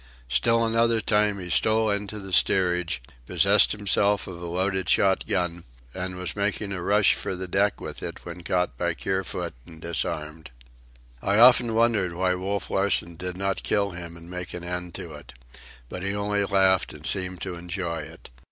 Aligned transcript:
Still 0.29 0.65
another 0.65 0.99
time, 0.99 1.37
he 1.39 1.51
stole 1.51 1.91
into 1.91 2.17
the 2.17 2.33
steerage, 2.33 3.03
possessed 3.27 3.71
himself 3.71 4.25
of 4.25 4.41
a 4.41 4.47
loaded 4.47 4.89
shot 4.89 5.27
gun, 5.27 5.63
and 5.93 6.15
was 6.15 6.35
making 6.35 6.71
a 6.71 6.81
rush 6.81 7.13
for 7.13 7.35
the 7.35 7.47
deck 7.47 7.79
with 7.79 8.01
it 8.01 8.25
when 8.25 8.41
caught 8.41 8.75
by 8.79 8.95
Kerfoot 8.95 9.53
and 9.67 9.79
disarmed. 9.79 10.49
I 11.21 11.37
often 11.37 11.75
wondered 11.75 12.15
why 12.15 12.33
Wolf 12.33 12.71
Larsen 12.71 13.15
did 13.15 13.37
not 13.37 13.61
kill 13.61 13.91
him 13.91 14.17
and 14.17 14.27
make 14.27 14.55
an 14.55 14.63
end 14.63 14.97
of 14.97 15.11
it. 15.11 15.33
But 15.87 16.01
he 16.01 16.15
only 16.15 16.45
laughed 16.45 16.93
and 16.93 17.05
seemed 17.05 17.41
to 17.41 17.53
enjoy 17.53 17.99
it. 17.99 18.31